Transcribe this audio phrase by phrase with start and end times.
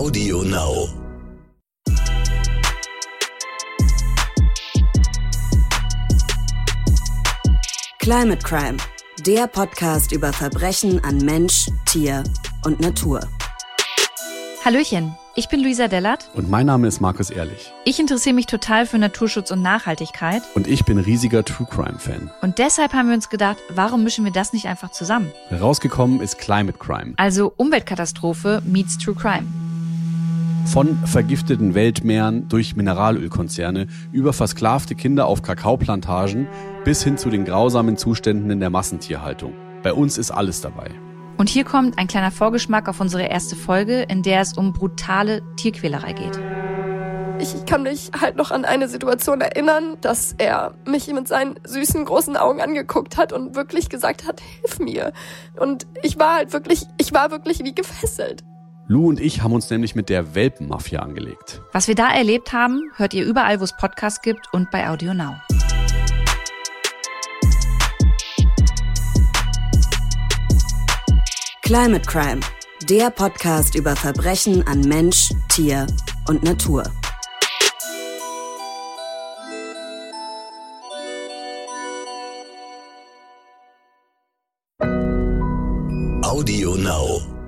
[0.00, 0.88] Audio Now.
[7.98, 8.78] Climate Crime,
[9.26, 12.24] der Podcast über Verbrechen an Mensch, Tier
[12.64, 13.20] und Natur.
[14.64, 16.30] Hallöchen, ich bin Luisa Dellert.
[16.32, 17.70] Und mein Name ist Markus Ehrlich.
[17.84, 20.40] Ich interessiere mich total für Naturschutz und Nachhaltigkeit.
[20.54, 22.30] Und ich bin riesiger True Crime Fan.
[22.40, 25.30] Und deshalb haben wir uns gedacht, warum mischen wir das nicht einfach zusammen?
[25.52, 27.12] Rausgekommen ist Climate Crime.
[27.18, 29.59] Also Umweltkatastrophe meets True Crime.
[30.66, 36.46] Von vergifteten Weltmeeren durch Mineralölkonzerne über versklavte Kinder auf Kakaoplantagen
[36.84, 39.52] bis hin zu den grausamen Zuständen in der Massentierhaltung.
[39.82, 40.90] Bei uns ist alles dabei.
[41.38, 45.42] Und hier kommt ein kleiner Vorgeschmack auf unsere erste Folge, in der es um brutale
[45.56, 46.38] Tierquälerei geht.
[47.40, 52.04] Ich kann mich halt noch an eine Situation erinnern, dass er mich mit seinen süßen
[52.04, 55.14] großen Augen angeguckt hat und wirklich gesagt hat, hilf mir.
[55.58, 58.44] Und ich war halt wirklich, ich war wirklich wie gefesselt.
[58.90, 61.62] Lou und ich haben uns nämlich mit der Welpenmafia angelegt.
[61.70, 65.14] Was wir da erlebt haben, hört ihr überall, wo es Podcasts gibt und bei Audio
[65.14, 65.36] Now.
[71.62, 72.40] Climate Crime,
[72.88, 75.86] der Podcast über Verbrechen an Mensch, Tier
[76.26, 76.82] und Natur.
[86.24, 87.39] Audio Now.